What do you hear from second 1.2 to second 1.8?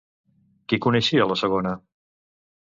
la segona?